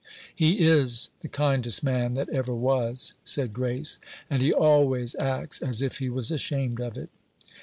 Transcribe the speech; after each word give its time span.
"He 0.35 0.61
is 0.65 1.11
the 1.19 1.27
kindest 1.27 1.83
man 1.83 2.15
that 2.15 2.27
ever 2.29 2.55
was," 2.55 3.13
said 3.23 3.53
Grace; 3.53 3.99
"and 4.31 4.41
he 4.41 4.51
always 4.51 5.15
acts 5.19 5.61
as 5.61 5.79
if 5.83 5.99
he 5.99 6.09
was 6.09 6.31
ashamed 6.31 6.79
of 6.79 6.97
it." 6.97 7.11